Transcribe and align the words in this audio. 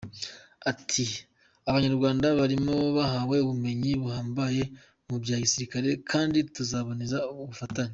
Ati 0.71 1.05
“Abanyarwanda 1.69 2.27
barimo 2.39 2.75
bahawe 2.97 3.35
ubumenyi 3.41 3.91
buhambaye 4.01 4.61
mu 5.07 5.15
bya 5.23 5.37
gisirikare, 5.43 5.89
kandi 6.11 6.37
tuzakomeza 6.55 7.17
gufatanya. 7.49 7.89